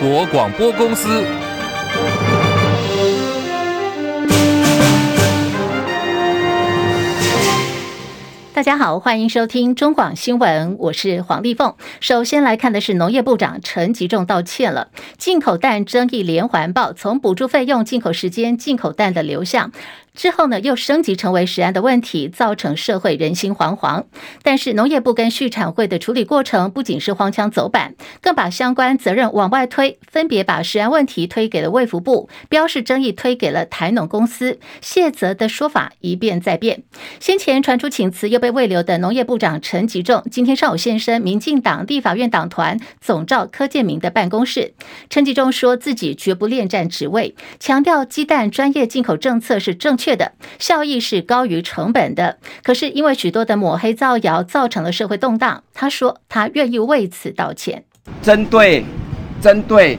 [0.00, 1.08] 国广播公司。
[8.54, 11.74] 大家好，欢迎收听中广新闻，我是黄丽凤。
[11.98, 19.72] 首先来看的是农业部长陈吉仲道歉了，进口蛋争议连环爆，从补助费用、进口时间、进口蛋的流向。
[20.18, 24.02] 之后呢，又升级成为食安的问题，造成社会人心惶惶。
[24.42, 36.82] 但是农业部跟畜产会的处理过程不仅是荒腔走板，更把相关责任往外推，分别把食安问题推给了卫福部，标示争议推给了台农公司，卸责的说法一变再变。
[37.20, 44.74] 先前传出请辞又被未留的农业部长陈吉仲，今天上午现身民进党立法院党团总召柯建铭的办公室。
[45.08, 50.07] 陈吉仲说自己绝不恋战职位，强调鸡蛋专业进口政策是正确。
[50.08, 55.62] 确的效益是高于成本的，可是因为许多的抹黑造谣，造成了社会动荡。
[55.74, 57.84] 他说他愿意为此道歉。
[58.22, 58.82] 针对
[59.38, 59.98] 针对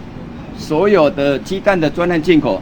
[0.57, 2.59] 所有的鸡蛋的专案进口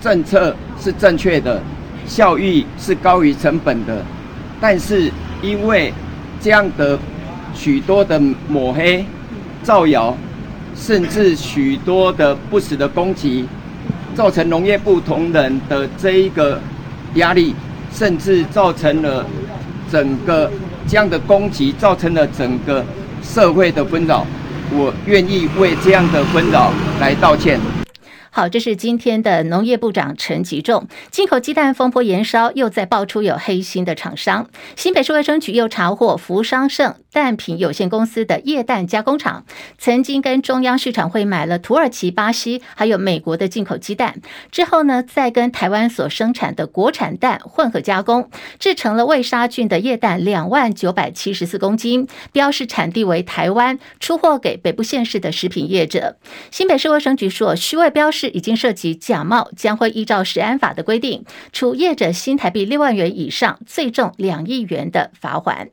[0.00, 1.60] 政策是正确的，
[2.06, 4.04] 效益是高于成本的，
[4.60, 5.10] 但是
[5.42, 5.92] 因为
[6.40, 6.96] 这样的
[7.52, 9.04] 许多的抹黑
[9.64, 10.16] 造谣，
[10.76, 13.44] 甚至许多的不实的攻击，
[14.14, 16.60] 造成农业部同仁的这一个。
[17.16, 17.54] 压力，
[17.92, 19.26] 甚至造成了
[19.90, 20.50] 整个
[20.86, 22.84] 这样的攻击，造成了整个
[23.22, 24.24] 社会的纷扰。
[24.70, 27.60] 我愿意为这样的纷扰来道歉。
[28.36, 30.86] 好，这是今天的农业部长陈吉仲。
[31.10, 34.50] 进口鸡蛋风波延烧，又再爆出有黑心的厂商。
[34.76, 39.46] 新北市卫生局又查获福商盛蛋品有限公司的液蛋加工厂，
[39.78, 44.20] 曾经跟中央市场会买了土耳其、巴西还有美国的进口鸡蛋，
[44.52, 48.28] 之后呢，再跟台湾所生产的国产蛋混合加工，
[48.58, 56.18] 制成了未杀菌的液蛋两万九百七十四公斤，标示产地为台湾，出货给北部县市的食品业者。
[56.50, 58.25] 新北市卫生局说，虚伪标示。
[58.30, 65.68] 已经涉及假冒，将会依照食安法的规定，处业者新台币六万元以上，最重两亿元的罚锾。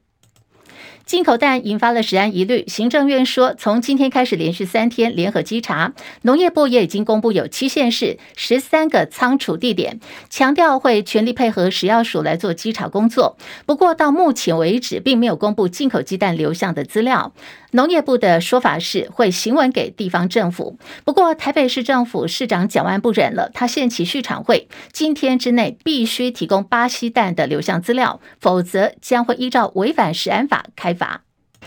[1.05, 9.99] 进口蛋引发了食安疑虑，行政院说，从今天开始连续三天联合稽查，农业部也已经公布有七县市十三个仓储地点，
[10.29, 13.35] 强调会全力配合食药署来做稽查工作。
[13.65, 17.33] 不过到目前为止，并没有公布进口鸡蛋流向的资料。
[17.75, 20.77] 农业部的说法是会行文给地方政府。
[21.03, 31.23] 不过台北市政府市长蒋万不忍了，他限期畜产会今天之内必须提供巴西蛋的流向资料，否则将会依照违反食安法开罚。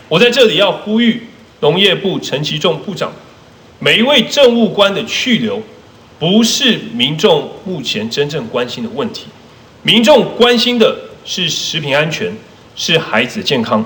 [0.07, 1.23] 我在这里要呼吁
[1.59, 3.11] 农业部陈其仲部长，
[3.79, 5.61] 每一位政务官的去留，
[6.17, 9.25] 不是民众目前真正关心的问题。
[9.83, 12.33] 民众关心的是食品安全，
[12.77, 13.85] 是孩子健康。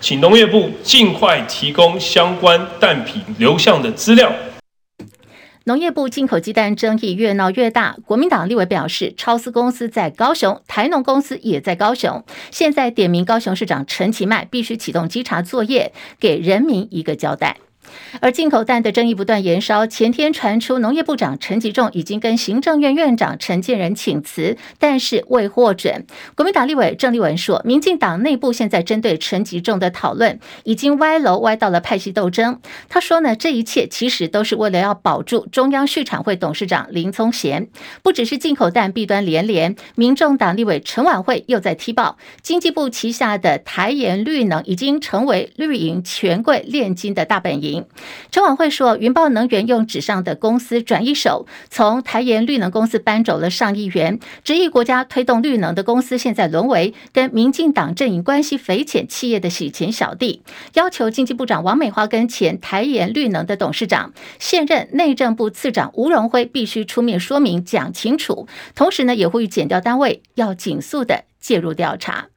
[0.00, 4.32] 请农业部尽快提供相关蛋品流向的资料。
[5.64, 17.58] 农业部进口鸡蛋争议越闹越大，国民党立委表示，超思公司在高雄，台农公司也在高雄，现在点名高雄市长陈其迈必须启动稽查作业，给人民一个交代。
[18.20, 26.04] 而进口蛋的争议不断延烧，前天传出农业部长陈吉仲已经跟行政院院长陈建仁请辞，但是未获准。
[26.34, 32.60] 国民党立委郑丽文说，民进党内部现在针对陈吉仲的讨论已经歪楼歪到了派系斗争。
[32.88, 37.68] 他说呢，这一切其实都是为了要保住中央畜产会董事长林聪贤。
[38.02, 47.69] 不只是进口蛋弊端连连，民众党立委陈婉惠又在踢爆，经济部旗下的台盐绿能已经成为绿营权贵炼金的大本营。
[48.30, 60.42] 陈婉慧说，云豹能源用纸上的公司转一手，从台盐绿能公司搬走了上亿元，质疑国家推动绿能的公司现在沦为跟民进党阵营关系匪浅企业的洗钱小弟，
[60.74, 72.28] 要求经济部长王美花跟前台盐绿能的董事长、现任内政部次长吴荣辉必须出面说明讲清楚，同时呢，也呼吁检调单位要尽速的介入调查。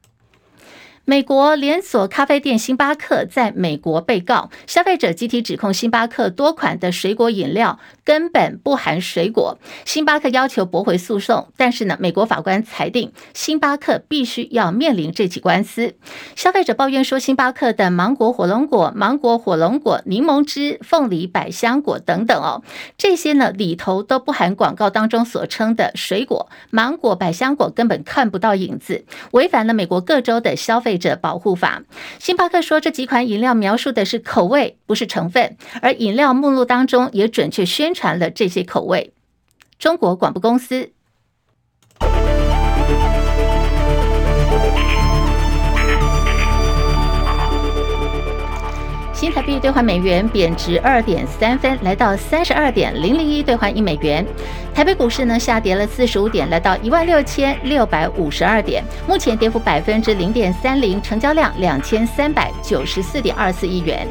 [1.06, 15.94] 美国连锁咖啡店星巴克在美国被告，消费者集体指控星巴克多款的水果饮料根本不含水果，星巴克要求驳回诉讼，但是呢，美国法官裁定星巴克必须要面临这起官司。
[16.34, 22.62] 消费者抱怨说，星巴克的芒果火龙果、芒果火龙果、柠檬汁、凤梨百香果等等哦，
[22.96, 31.82] 这些呢里头都不含广告当中所称的水果，芒果、百香果根本看不到影子，违反了美国各州的消费者保护法，
[32.18, 39.12] 星巴克说，这几款饮料描述的是口味，不是成分，而饮料目录当中也准确宣传了这些口味。
[39.78, 40.92] 中国广播公司。
[49.34, 54.24] 台币兑换美元贬值二点三分，来到三十二点零零一兑换一美元。
[54.72, 64.06] 台北股市呢下跌了四十五点，来到一万六千六百五十二点，目前跌幅百分之零点三零，成交量两千三百九十四点二四亿元。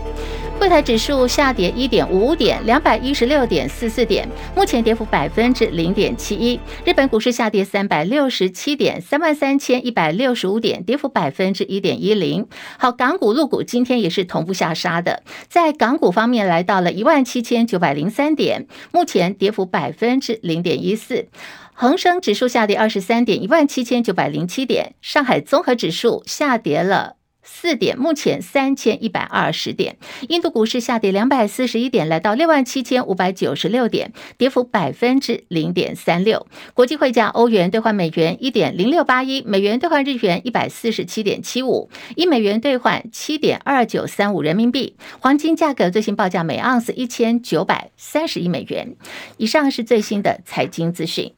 [0.59, 6.57] 柜台指数下跌一点五五点，两百一十六点四四点，目前跌幅百分之零点七一。
[6.85, 12.47] 日本股市下跌三百六十七点，三万三千一百六十五点，跌幅百分之一点一零。
[12.77, 21.27] 好，港股、陆股今天也是同步下杀的，在港股方面来到了一万七千九百零三点，目前跌幅百分之零点一四。
[21.73, 24.94] 恒生指数下跌二十三点，一万七千九百零七点。
[25.01, 27.15] 上海综合指数下跌了。
[27.44, 29.98] 四点，目前三千一百二十点。
[30.30, 36.48] 印度股市下跌两百四十一点，来到六万七千五百九十六点，跌幅百分之零点三六。
[36.74, 44.95] 国际汇价，欧元兑换美元一点零六八一，美元兑换日元一百四十七点七五，一美元兑换七点二九三五人民币。
[45.19, 48.95] 黄金价格最新报价每盎司一千九百三十一美元。
[49.38, 51.34] 以上是最新的财经资讯。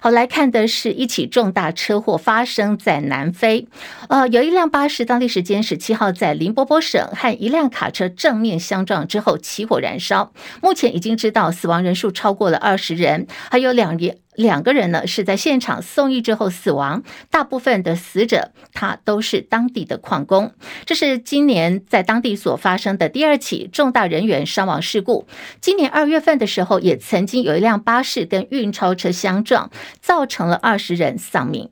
[0.00, 3.66] 好，来看的是一起重大车祸发生在南非，
[4.08, 14.18] 呃，有一辆巴士，当地时间十七号在林波波省和一辆卡车正面相撞之后起火燃烧，目前已经知道死亡人数超过了二十人，还有两人。
[14.34, 20.52] 两个人呢是在现场送医之后死亡，大部分的死者他都是当地的矿工。
[20.86, 25.26] 这是今年在当地所发生的第二起重大人员伤亡事故。
[25.60, 29.70] 今年二月份的时候，也曾经有一辆巴士跟运钞车相撞，
[30.00, 31.70] 造成了二十人丧命。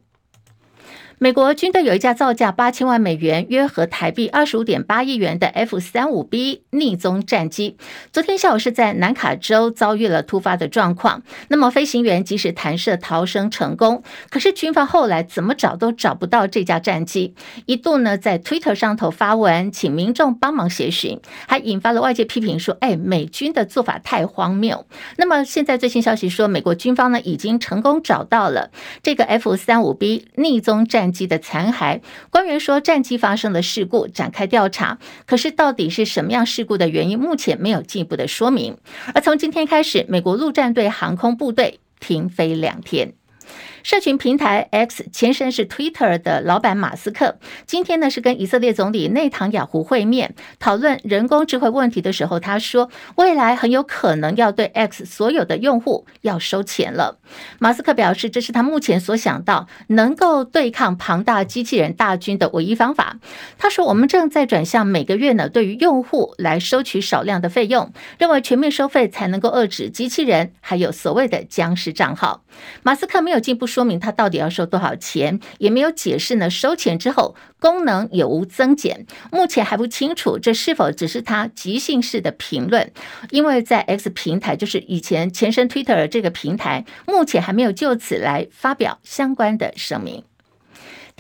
[1.22, 7.76] 美国军队有一架造价八千万美元，约合台币二十五点八亿元的 F 三五 B 匿踪战机，
[8.10, 11.22] 昨天下午是在南卡州遭遇了突发的状况。
[11.48, 17.34] 那么飞行员即使弹射逃生成功，可是军方后来怎么找都找不到这架战机，
[17.66, 24.86] 一度呢在 Twitter 上头发文请民众帮忙协寻，还引发了外界批评说：“哎，美军的做法太荒谬。”
[25.18, 28.70] 那么现在最新消息说，美国军方呢已经成功找到了
[29.02, 34.98] 这个 F 三五 B 匿踪战机的残骸，官员说战机发生了事故，展开调查。
[35.26, 38.76] 可是到底是什么样事故的原因，目前没有进一步的说明。
[39.14, 43.14] 而从今天开始，美国陆战队航空部队停飞两天。
[43.82, 57.18] 社群平台 X 前身是 Twitter 的老板马斯克，今天呢是跟以色列总理内塔尼亚胡会面，讨论人工智慧问题的时候，他说未来很有可能要对 X 所有的用户要收钱了。
[57.58, 63.18] 马斯克表示，这是他目前所想到能够对抗庞大机器人大军的唯一方法。
[63.58, 72.42] 他说，我们正在转向每个月呢对于用户来收取少量的费用，认为全面收费才能够遏制机器人还有所谓的僵尸账号。
[72.82, 76.50] 马斯克没有进一步说明他到底要收多少钱，也没有解释呢。
[76.50, 80.38] 收钱之后功能有无增减，目前还不清楚。
[80.38, 82.92] 这是否只是他即兴式的评论？
[83.30, 90.24] 因为在 X 平台，就是以前前身 Twitter 这个平台，目前还没有就此来发表相关的声明。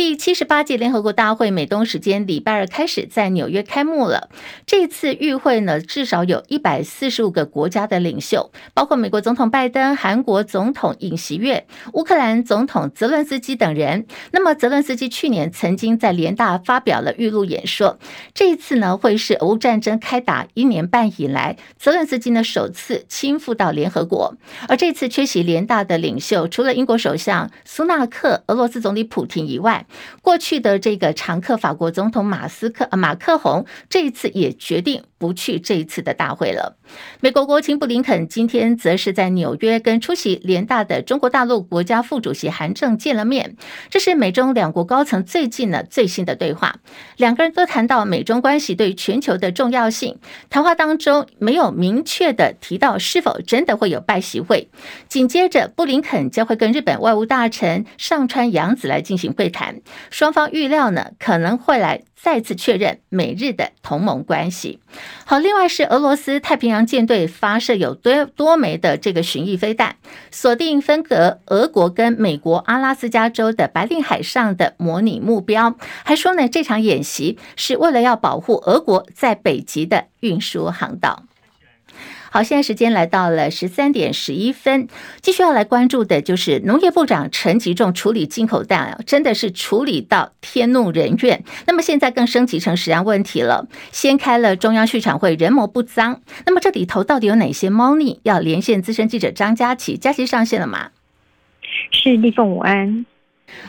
[0.00, 4.30] 第七十八届联合国大会美东时间礼拜二开始在纽约开幕了。
[4.64, 14.06] 这次与会呢，至少有一百四十五个国家的领袖，包括美国总统拜登、韩国总统尹锡悦、乌克兰总统泽伦斯基等人。
[14.32, 17.98] 那么，泽伦斯基去年曾经在联大发表了预录演说。
[18.32, 24.34] 这一次呢，会是俄乌战争开打一年半以来，泽伦斯基呢首次亲赴到联合国。
[24.66, 29.84] 而这次缺席联大的领袖，除了英国首相苏纳克、俄罗斯总理普廷以外，
[30.22, 36.78] 过去的这个常客法国总统马斯克，马克宏这一次也决定不去这一次的大会了。
[37.20, 43.56] 美国国务卿布林肯今天则是在纽约跟出席联大的中国大陆国家副主席韩正见了面，
[43.90, 46.80] 这是美中两国高层最近的最新的对话。
[47.18, 50.18] 两个人都谈到美中关系对全球的重要性。
[50.48, 54.70] 谈话当中没有明确的提到是否真的会有拜习会。
[55.06, 59.82] 紧接着，布林肯将会跟日本外务大臣上川阳子来进行会谈。
[60.10, 64.80] 双方预料呢，可能会来再次确认美日的同盟关系。
[65.24, 69.96] 好，另外是俄罗斯太平洋舰队发射有多多枚的这个巡弋飞弹，
[70.30, 81.24] 锁定分隔俄国跟美国阿拉斯加州的白令海上的模拟目标，还说呢，这场演习是为了要保护俄国在北极的运输航道。
[82.32, 84.86] 好，现在时间来到了十三点十一分，
[85.20, 91.42] 继续要来关注的就是农业部长陈吉仲处理进口蛋啊，真的是处理到天怒人怨。
[91.66, 96.20] 那么现在更升级成食安问题了，掀开了中央畜产会人谋不脏。
[96.46, 98.20] 那么这里头到底有哪些猫腻？
[98.22, 100.90] 要连线资深记者张佳琪，佳琪上线了吗？
[101.90, 103.04] 是立凤午安。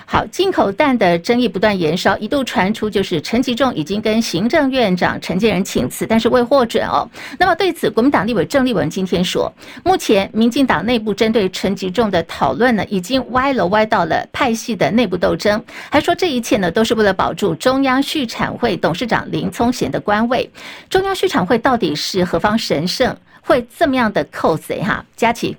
[0.06, 7.10] 好，进口蛋的争议不断延烧，一度传出就是陈吉仲已经跟行政院长陈建仁请辞，但是未获准哦。
[7.40, 9.52] 那么对此，国民党立委郑丽文今天说，
[9.84, 20.50] 目前民进党内部针对陈吉仲的讨论呢，已经歪了歪到了派系的内部斗争，还说这一切呢都是为了保住中央畜产会董事长林聪贤的官位。
[20.90, 25.06] 中央畜产会到底是何方神圣，会这么样的扣谁哈？
[25.16, 25.56] 佳琪。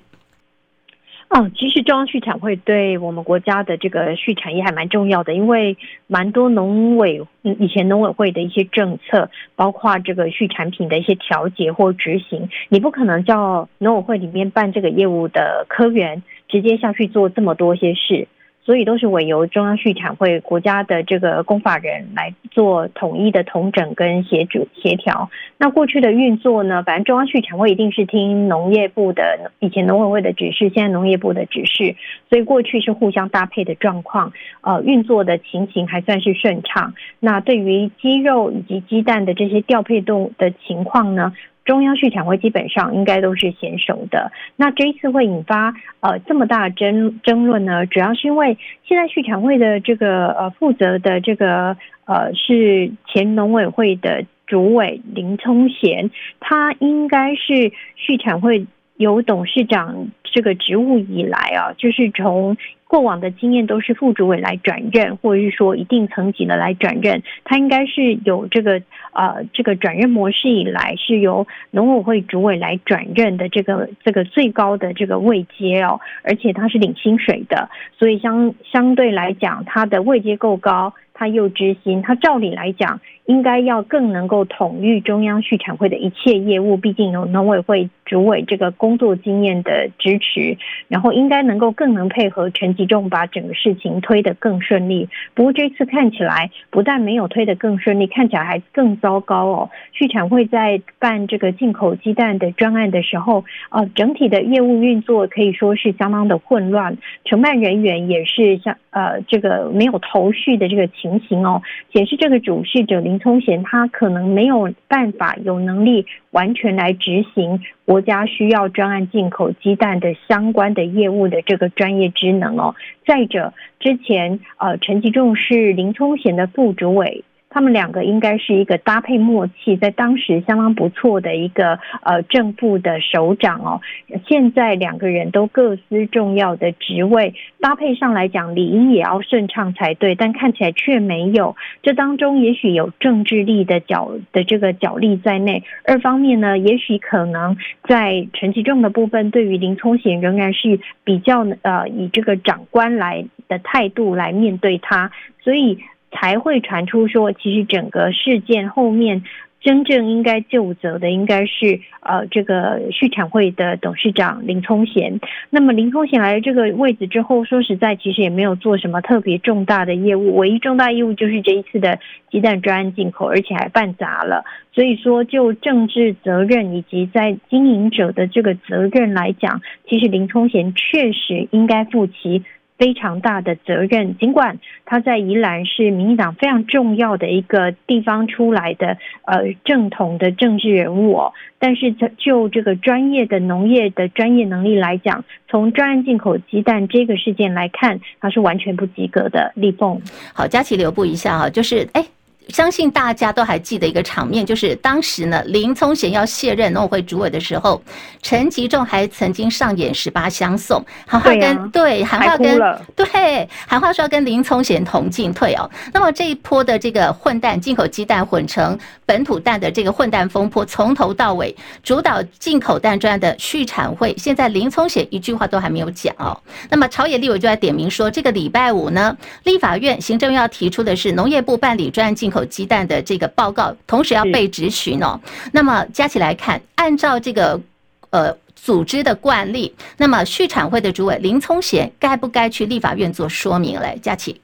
[1.35, 18.27] 哦，其实中央畜产会对我们国家的这个畜产业还蛮重要的，因为蛮多农委以前农委会的一些政策，包括这个畜产品的一些调节或执行，你不可能叫农委会里面办这个业务的科员直接下去做这么多些事。
[18.65, 25.29] 所以都是委由中央畜产会国家的这个公法人来做统一的统整跟协助协调。
[25.57, 31.95] 那过去的运作呢，反正中央畜产会一定是听农业部的，以前农委会的指示，现在农业部的指示，
[32.29, 36.93] 所以过去是互相搭配的状况，呃，运作的情形还算是顺畅。
[37.19, 41.33] 那对于鸡肉以及鸡蛋的这些调配动的情况呢？
[41.65, 44.31] 中央畜产会基本上应该都是娴熟的。
[44.55, 58.65] 那这一次会引发呃这么大的争争论呢，主要是因为现在畜产会的这个呃负责的这个呃是前农委会的主委林聪贤，他应该是畜产会
[58.97, 62.57] 有董事长这个职务以来啊，就是从。
[62.93, 68.79] 过往的经验都是副主委来转任，或者是说一定层级的来转任，他应该是有这个
[69.13, 80.93] 呃这个转任模式以来是由农委会主委来转任的这个这个最高的这个位阶哦，而且他是领薪水的，所以相相对来讲，他的位阶够高。
[81.13, 95.07] 他又知心，他照理来讲应该要更能够统御中央畜产会的一切业务，毕竟有农委会主委这个工作经验的支持，然后应该能够更能配合陈吉仲把整个事情推得更顺利。
[95.35, 99.69] 不过这次看起来不但没有推得更顺利，看起来还更糟糕哦。
[99.93, 110.89] 畜产会在办这个进口鸡蛋的专案的时候，呃，整体的业务运作可以说是相当的混乱，承办人员也是像呃这个没有头绪的这个。
[111.03, 122.73] 情形哦，显示这个主事者林聪贤他可能没有办法有能力完全来执行国家需要专案进口鸡蛋的相关的业务的这个专业职能哦。
[123.05, 127.25] 再者，之前呃陈吉仲是林聪贤的副主委。
[127.53, 133.79] 他们两个应该是一个搭配默契，在当时相当不错的一个呃正副的首长哦。
[134.27, 141.55] 现在两个人都各司重要的职位，搭配上来讲理应也要顺畅才对，但看起来却没有。
[141.83, 145.63] 这当中也许有政治力的角的这个角力在内。
[145.85, 147.55] 二方面呢，也许可能
[147.87, 155.11] 在陈吉仲的部分，对于林聪贤仍然是比较呃以这个长官来的态度来面对他，
[155.43, 155.77] 所以。
[156.13, 159.23] 才会传出说，其实整个事件后面
[159.59, 165.19] 真正应该就责的，应该是呃这个畜产会的董事长林聪贤。
[165.49, 171.97] 那么林聪贤来了这个位置之后，说实在，其实也没有做什么特别重大的业务，唯一重大业务就是这一次的
[172.29, 174.43] 鸡蛋专案进口，而且还办砸了。
[174.73, 182.43] 所以说，就政治责任以及在经营者的这个责任来讲，其实林聪贤确实应该负起。
[182.77, 199.51] 非常大的责任，尽管他在宜兰是民进党非常重要的一个地方出来的呃正统的政治人物哦，但是就这个专业的农业的专业能力来讲，从专案进口鸡蛋这个事件来看，他是完全不及格的。
[199.55, 200.01] 立凤，
[200.33, 202.03] 好，佳琪留步一下啊，就是哎。
[202.49, 207.81] 相信大家都还记得一个场面，就是当时呢，林聪贤要卸任农委会主委的时候，
[208.21, 212.59] 陈吉仲还曾经上演十八相送，喊话跟对喊话跟
[212.95, 215.69] 对喊话说要跟林聪贤同进退哦。
[215.93, 226.37] 那么这一波的这个混蛋进口鸡蛋混成本土蛋的这个混蛋风波，从头到尾主导进口蛋专案的续产会，现在林聪贤一句话都还没有讲哦。
[226.69, 235.19] 那么朝野立委就在点名说，这个礼拜五呢，立法院行政院要提出的是农业部办理专案进口鸡蛋的这个报告，同时要被质询哦。
[235.51, 237.61] 那么加起来看，按照这个
[238.09, 243.95] 呃组织的惯例，那么畜产会的主委林聪贤该不该去立法院做说明来？
[243.97, 244.41] 佳琪。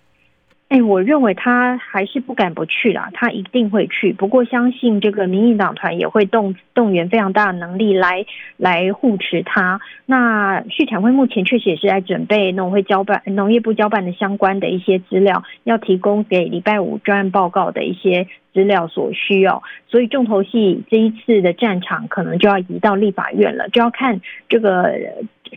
[0.69, 4.13] 哎，我认为他还是不敢不去啦，他一定会去。
[4.13, 8.23] 不过，相信这个民进党团也会动动员非常大的能力来
[8.55, 9.81] 来护持他。
[10.05, 19.63] 那畜产会目前确实也是在准备农会交办农业部交办的相关的一些资料，要提供给礼拜五专案报告的一些资料所需要。
[19.87, 24.93] 所以重头戏这一次的战场可能就要移到立法院了，就要看这个。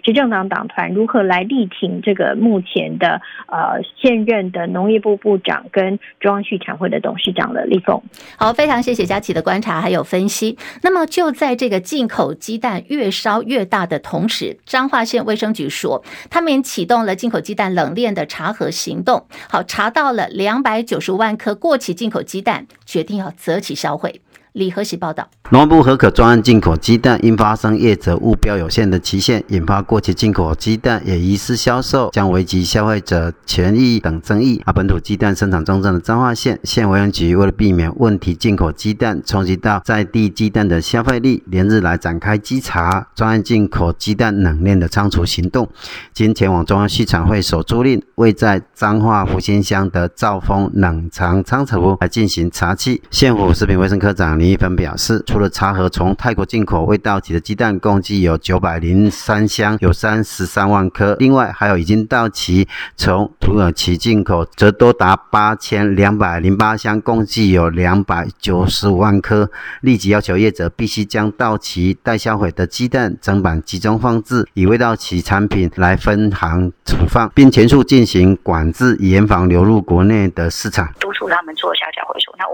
[0.03, 8.01] 执政党党团如何来力挺这个目前的呃现任的农业部部长跟中央畜产会的董事长的立凤？
[8.39, 10.57] 好，非常谢谢佳琪的观察还有分析。
[10.83, 19.27] 那么就在这个进口鸡蛋越烧越大的同时，彰化县卫生局说，他们启动了进口鸡蛋冷链的查核行动。
[19.51, 24.21] 好，查到了两百九十万颗过期进口鸡蛋，决定要择期销毁。
[24.53, 34.61] 李和喜报道，农部核可专案进口鸡蛋因发生业者误标有限的期限，引发过期进口鸡蛋也疑似销售，将危及消费者权益等争议。
[34.67, 45.67] 而本土鸡蛋生产重镇的彰化县县卫生局为了避免问题进口鸡蛋冲击到在地鸡蛋的消费力，连日来展开稽查专案进口鸡蛋冷链的仓储行动。
[46.13, 53.01] 今前往中央畜产会所租赁位在彰化福兴乡的兆丰冷藏仓储来进行查缉。
[53.11, 54.42] 县府食品卫生科长。
[54.43, 61.15] 林一芬表示，除了查核从泰国进口未到期的鸡蛋，共计有九百零三箱，有三十三万颗。
[61.21, 69.49] 另外，还有已经到期从土耳其进口，则多达八千两百零八箱，共计有两百九十五万颗。
[69.81, 80.93] 立即要求业者必须将到期待销毁的鸡蛋整板集中放置，以未到期产品来分行存放，并全数进行管制，严防流入国内的市场。
[80.99, 82.02] 督促他们做下架，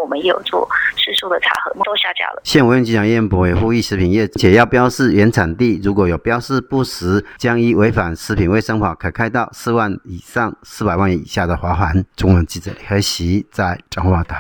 [0.01, 1.69] 我们也有做适数的查核。
[1.85, 2.43] 都下架了。
[2.45, 12.05] 县卫生局长燕博也呼吁食品业，且要标示原产地，如果有标示不实，将依违反食品卫生法，可开到四万以上四百万以下的罚锾。
[12.17, 14.35] 中文记者李和喜在彰化的。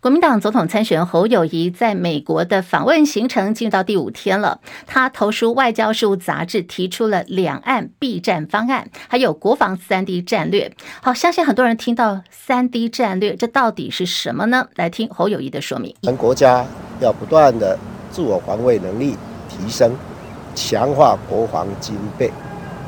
[0.00, 4.60] 国民党总统参选侯友谊在美国的访问行程进入到第五天了。
[4.86, 10.70] 他投书《外交事务》杂志，提出了两岸避战方案，还有国防三 D 战略。
[11.02, 14.68] 好，相信很多人听到三 D 战略，这到底是什么呢？
[14.76, 15.92] 来听侯友谊的说明。
[16.02, 16.64] 咱国家
[17.00, 17.76] 要不断的
[18.08, 19.16] 自我防卫能力
[19.48, 19.90] 提升，
[20.54, 22.30] 强化国防经费，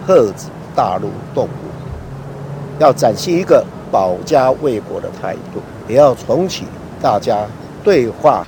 [0.07, 6.67] 遏制大陆动武，要展现一个保家卫国的态度，也要重启。
[7.01, 7.47] 大家
[7.83, 8.47] 对话。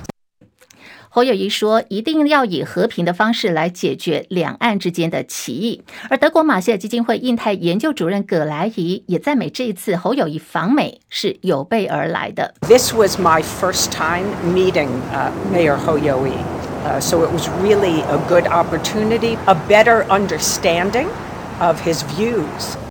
[1.15, 12.55] 侯友谊说：“一定要以和平的方式来解决两岸之间的歧义。”而德国马歇尔基金会印太研究主任葛莱仪也赞美这一次侯友谊访美是有备而来的。
[12.61, 14.89] This was my first time meeting
[15.51, 16.33] Mayor Hoyoui,
[16.99, 21.05] so it was really a good opportunity, a better understanding
[21.59, 22.82] of his views.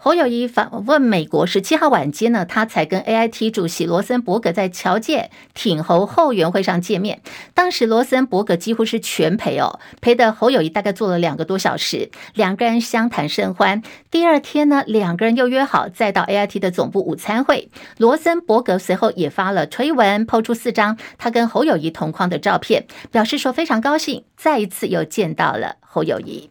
[0.00, 7.20] 侯友宜访问美国十七号晚间呢，他才跟 AIT 主席罗森伯格在侨界挺侯后援会上见面。
[7.52, 13.82] 当时罗森伯格几乎是全陪哦，陪的侯友宜大概坐了两个多小时，两个人相谈甚欢。
[14.08, 17.68] 第二天呢，两个人又约好再到 AIT 的总部午餐会。
[17.96, 26.50] 罗森伯格随后也发了推文抛出四张他跟侯友宜同框的照片，表示说非常高兴再一次又见到了侯友宜。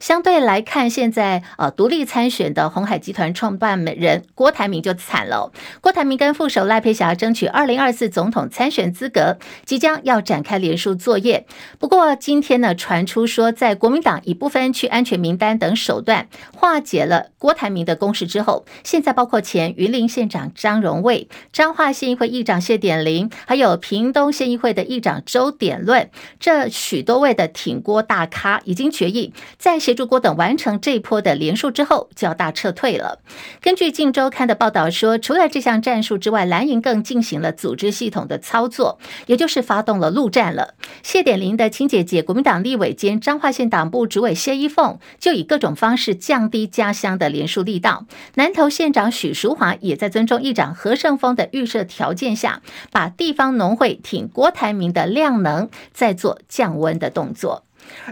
[0.00, 5.52] 相对来看，现在呃独立参选的鸿海集团创办人郭台铭就惨了。
[5.80, 11.46] 郭台铭跟副手赖佩霞争取二零二四总统参选资格，即将要展开连署作业。
[11.78, 29.32] 不过今天呢，传出说在国民党以不分区安全名单等手段化解了郭台铭的攻势之后，现在包括前云林县长张荣卫、彰化县议会议长谢典林，还有屏东县议会的议长周典论，这许多位的挺郭大咖已经决议。
[29.58, 33.20] 在协助郭董完成这一波的连署之后，就要大撤退了。
[33.62, 40.74] 根据《镜周刊》的报道说，除了这项战术之外，蓝营更进行了组织系统的操作，也就是发动了陆战了。
[41.02, 48.04] 谢典林的亲姐姐，国民党立委兼彰化县党部主委谢依凤，就以各种方式降低家乡的连署力道。
[48.34, 52.60] 南投县长许淑华也在尊重议长何胜峰的预设条件下，
[52.92, 57.64] 把地方农会挺郭台铭的量能再做降温的动作。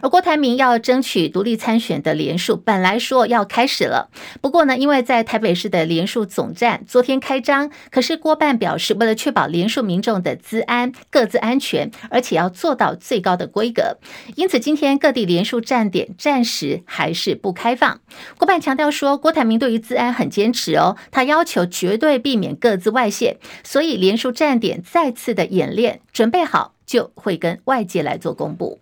[0.03, 13.99] 而郭台铭要争取独立参选的连署，本来说要开始了，不过呢，因为在台北市的连署总站昨天开张，可是郭办表示，为了确保连署民众的资安、各自安全，而且要做到最高的规格，
[14.35, 18.01] 因此今天各地连署站点暂时还是不开放。
[18.39, 28.81] 郭办强调说，郭台铭对于资安很坚持哦，他要求绝对避免各自外泄，所以连署站点再次的演练准备好，就会跟外界来做公布。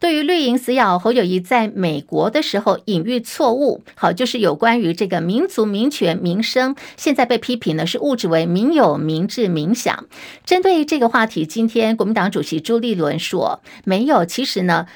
[0.00, 10.06] 对于绿营死咬侯友谊在美国的时候隐喻错误，好，就是有关于这个民族民权民生，现在被批评呢是误指为民有、民治、民享。
[10.44, 14.86] 针对这个话题，今天国民党主席朱立伦说，没有，其实呢。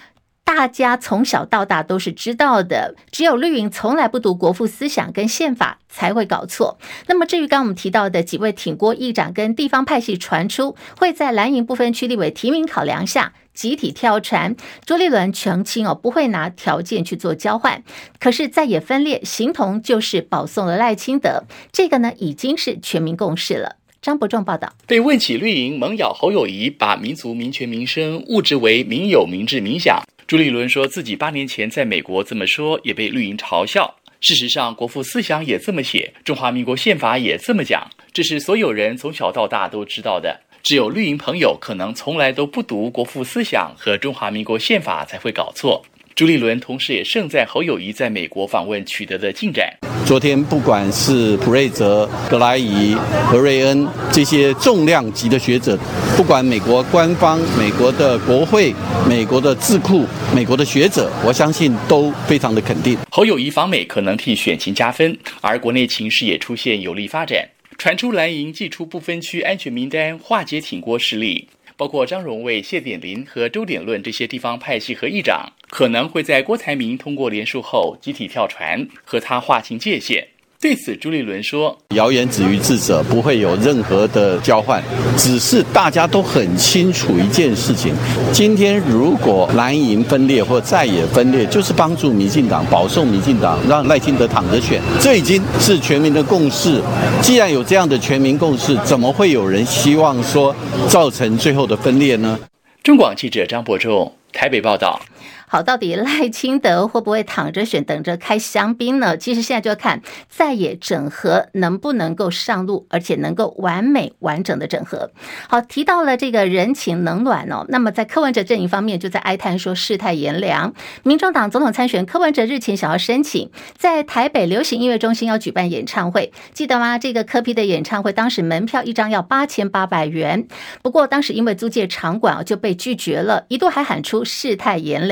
[0.45, 6.79] 大家从小到大都是知道的，只有绿营从来不读国父思想跟宪法才会搞错。
[7.07, 17.83] 那么至于刚我们提到的几位挺郭议长跟地方派系传出会在蓝营部分区立委提名考量下集体跳船，朱立伦澄清哦，不会拿条件去做交换。
[18.19, 23.77] 可是再也分裂形同就是保送了赖清德，这个呢已经是全民共识了。
[24.01, 30.03] 张伯仲报道，被问起绿营猛咬侯友谊，把民族民权民生误植为民有、民治、民享。
[30.27, 33.95] 朱立伦说自己八年前在美国这么说，也被绿营嘲笑。
[34.21, 40.41] 事实上，国父思想也这么写，中华民国宪法也这么讲，这是所有人从小到大都知道的。
[40.63, 45.85] 只有绿营朋友可能从来都不读国父思想和中华民国宪法，才会搞错。
[46.15, 49.75] 朱立伦同时也盛赞侯友谊在美国访问取得的进展。
[50.07, 52.95] 昨天，不管是普瑞泽、格莱仪、
[53.27, 55.77] 何瑞恩这些重量级的学者，
[56.17, 58.73] 不管美国官方、美国的国会、
[59.09, 62.97] 美国的智库、美国的学者，我相信都非常的肯定。
[63.11, 67.49] 侯友谊访美可能替选情加分，而国内情势也出现有利发展。
[67.83, 71.49] 传出蓝营祭出不分区安全名单，化解挺郭势力。
[71.77, 80.29] 包括张荣卫、谢典林和周点论这些地方派系和议长，可能会在郭台铭通过联署后集体跳船，和他划清界限。
[80.63, 84.81] 对此，朱立伦说：“谣言止于智者，不会有任何的交换，
[85.17, 87.93] 只是大家都很清楚一件事情：
[88.33, 96.81] 今天如果蓝营分裂或再也分裂，就是帮助民进党保送民进党，让赖清德躺着选，这已经是全民的共识。
[97.21, 100.55] 既然有这样的全民共识，怎么会有人希望说
[100.89, 102.39] 造成最后的分裂呢？”
[102.85, 105.01] 中广记者张博仲台北报道。
[105.47, 109.17] 好，到底赖清德会不会躺着选，等着开香槟呢？
[109.17, 115.11] 其实现在就要看在野整合能不能够上路，而且能够完美完整的整合。
[115.49, 120.73] 好，提到了这个人情冷暖哦，那么在柯文哲阵营方面，就在哀叹说世态炎凉。
[121.03, 126.99] 民众党总统参选柯文哲日前想要申请在台北流行音乐中心要举办演唱会，记得吗？
[126.99, 130.47] 这个柯 P 的演唱会当时门票一张要八千八百元，
[130.83, 135.12] 不过当时因为租借场馆就被拒绝了，一度还喊出世态炎凉。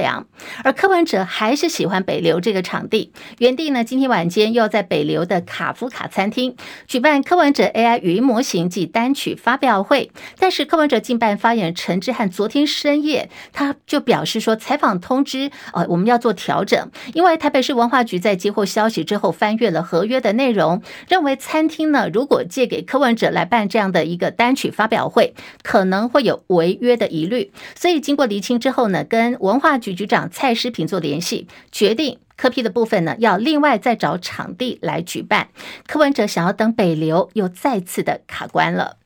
[0.63, 30.31] 而柯文哲还是喜欢北流这个场地，原定呢今天晚间又在北流的卡夫卡餐厅举办柯文哲 AI 语音模型及单曲发表会，但是柯文哲竞办发言人陈之汉昨天深夜他就表示说，采访通知呃我们要做调整，因为台北市文化局在接获消息之后翻阅了合约的内容，认为餐厅呢如果借给柯文哲来办这样的一个单曲发表会，可能会有违约的疑虑，所以经过厘清之后呢，跟文化局局长。
[30.31, 35.49] 蔡诗平做联系，决定科批的部分呢，要另外再找场地来举办。
[35.87, 39.00] 柯文哲想要等北流，又再次的卡关了。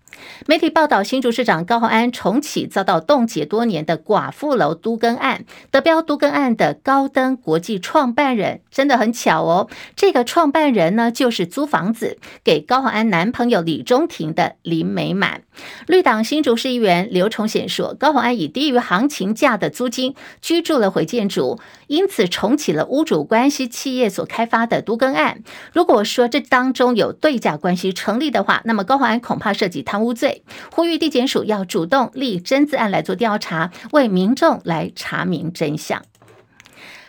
[0.46, 9.68] 媒体报道，新竹市长高虹安重启遭到冻结多年的寡妇楼都更案，德标都更案的高登国际创办人，真的很巧哦。
[9.96, 15.42] 这个创办人呢，就是租房子给高虹安男朋友李中庭的林美满。
[15.86, 25.42] 绿党新竹市议员刘崇显说，高虹安以低于行情价的租金居住了回建筑，因此重启了屋主关系企业所开发的都更案。
[25.72, 36.02] 如果说这当中有对价关系成立的话，那么高虹安恐怕涉及贪污无罪，呼吁地检署要主动立真字案来做调查，为民众来查明真相。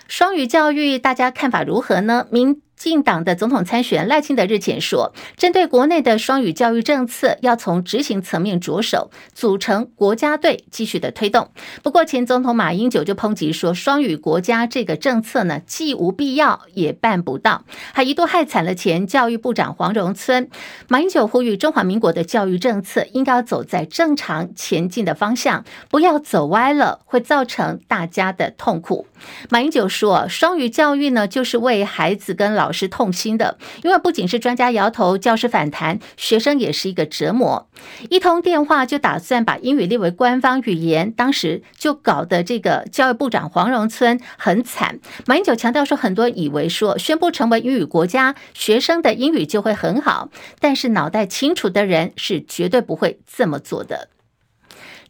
[0.08, 2.28] 双语教育，大家看法如何呢？
[2.32, 11.50] 民进党的总统参选赖清德日前说，针对国内的双语教育政策，要从执行层面着手，组成国家队继续的推动。
[11.82, 20.50] 不过，前总统马英九就抨击说，双语国家这个政策呢，既无必要，也办不到，还一度害惨了前教育部长黄荣村。
[20.90, 29.08] 马英九呼吁中华民国的教育政策应该走在正常前进的方向，不要走歪了，会造成大家的痛苦。
[29.50, 32.65] 马英九说，双语教育呢，就是为孩子跟老。
[32.66, 37.70] 老师痛心的，因为不仅是专家摇头，教师反弹，学生也是一个折磨。
[38.10, 45.00] 一通电话就打算把英语列为官方语言，当时就搞得这个教育部长黄荣村很惨。
[45.28, 54.10] 马英九强调说，很多以为说宣布成为英语国家，学生的英语就会很好，但是脑袋清楚的人是绝对不会这么做的。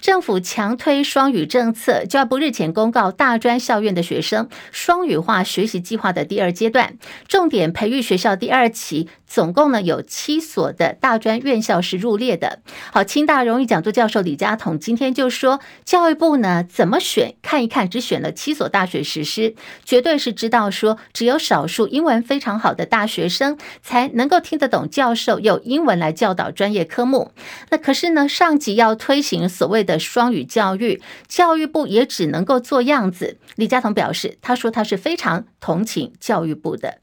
[0.05, 12.59] 政府强推双语政策，教育部日前公告大专校院的学生双语化学习计划的第二阶段重点培育学校第二期，总共呢有七所的大专院校是入列的。
[12.93, 17.33] 好，清大荣誉讲座教授李家彤今天就说，教育部呢怎么选？
[17.41, 27.31] 看一看，只选了七所大学实施，绝对是知道说只有少数英文非常好的大学生才能够听得懂教授用英文来教导专业科目。
[27.71, 33.37] 那可是呢，上级要推行所谓的双语教育，教育部也只能够做样子。
[33.55, 36.99] 李佳彤表示，他说他是非常同情教育部的。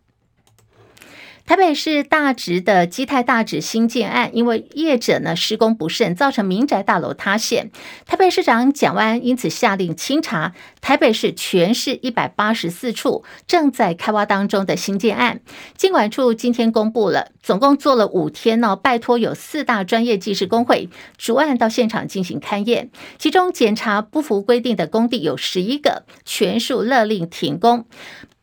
[1.52, 7.70] 台北市大直的基泰大直新建案，因为业者呢施工不慎，造成民宅大楼塌陷。
[8.06, 15.42] 台北市长蒋万因此下令清查台北市全市一百八十四处正在开挖当中的新建案。
[15.76, 20.88] 经管处今天公布了，总共做了五天哦，拜托有四大专业技师工会
[21.18, 22.88] 逐案到现场进行勘验，
[23.18, 27.84] 其中检查不符规定的工地有十一个，全数勒令停工。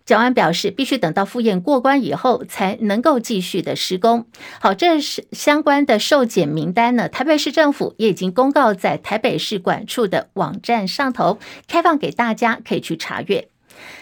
[0.09, 4.25] 小安表示，必须等到复验过关以后，才能够继续的施工。
[4.59, 7.07] 好，这是相关的受检名单呢。
[7.07, 13.49] 台北市政府也已经公告在台北市管处的网站上头，开放给大家可以去查阅。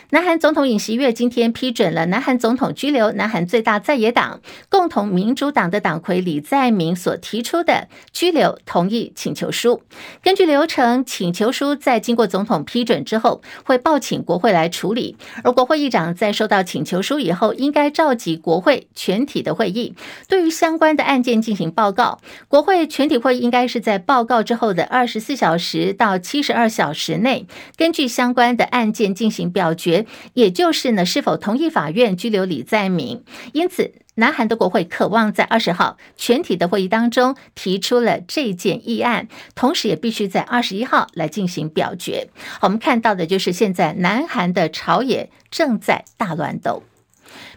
[0.09, 4.39] 南韩总统尹锡悦今天批准了南韩总统拘留南韩最大在野党
[4.69, 9.81] 共同民主党的党魁李在明所提出的拘留同意请求书。
[10.23, 15.17] 根据流程，请求书在经过总统批准之后，会报请国会来处理。
[15.43, 19.93] 而国会议长在收到请求书以后，应该召集国会全体的会议，
[20.29, 22.19] 对于相关的案件进行报告。
[22.47, 29.96] 国会全体会议应该是在报告之后的二十四小时到七十二小时内，根据相关的案件进行表决。
[30.33, 33.23] 也就是呢，是否同意法院拘留李在明？
[33.53, 42.29] 因此，南韩的国会渴望在二十号全体的会议当中提出了这件议案，同时也必须在二十一号来进行表决。
[42.61, 46.83] 我们看到的就是现在南韩的朝野正在大乱斗。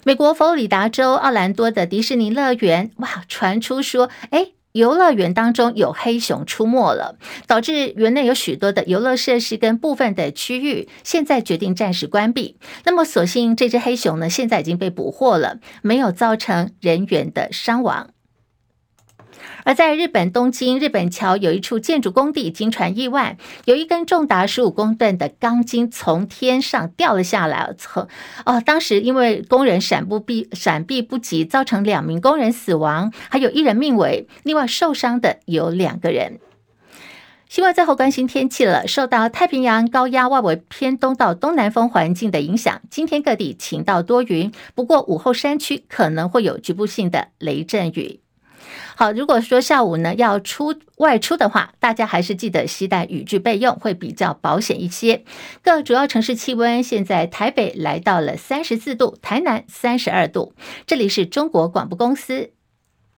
[0.05, 4.53] 美国佛罗里达州奥兰多的迪士尼乐园，哇，传出说，哎。
[4.73, 12.57] 游乐园当中有黑熊出没了，导致园内有许多的游乐设施跟部分的区域现在决定暂时关闭。
[12.85, 18.11] 那么，所幸这只黑熊呢，现在已经被捕获了，没有造成人员的伤亡。
[19.64, 28.09] 而在日本东京日本桥有一处建筑工地，惊传意外，有一根重达十五公吨的钢筋从天上掉了下来，从
[28.44, 36.38] 哦，当时因为工人闪不避闪避不及，造成两名工人死亡，还有一人命危，另外受伤的有两个人。
[37.48, 38.87] 希望最后关心天气了。
[38.87, 48.20] 受到太平洋高压外围偏东到东南风环境的影响，今天各地晴到多云，不过午后山区可能会有局部性的雷阵雨。
[49.01, 55.25] 好，如果说下午呢要出外出的话，大家还是记得携带雨具备用，会比较保险一些。
[55.63, 60.53] 各主要城市气温现在台北来到了三十四度，台南三十二度。
[60.87, 62.51] 这里是中国广播公司。